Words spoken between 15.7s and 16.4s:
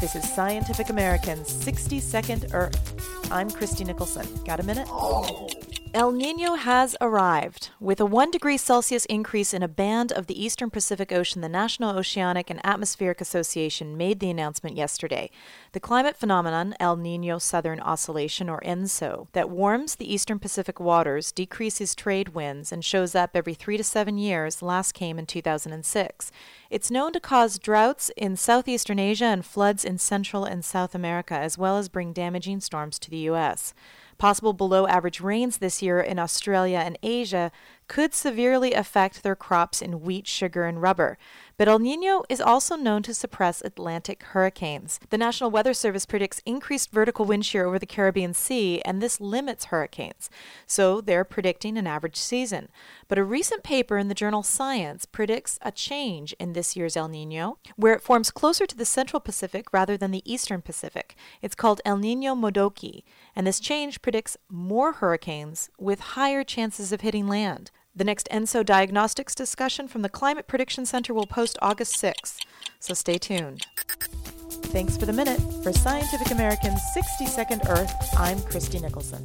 The climate